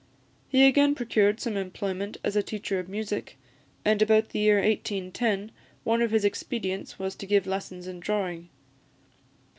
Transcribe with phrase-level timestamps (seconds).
[0.49, 3.37] He again procured some employment as a teacher of music;
[3.85, 5.51] and about the year 1810,
[5.83, 8.49] one of his expedients was to give lessons in drawing.